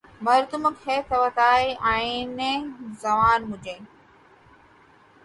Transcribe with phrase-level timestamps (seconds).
[0.25, 2.51] مردمک ہے طوطئِ آئینۂ
[3.01, 3.75] زانو مجھے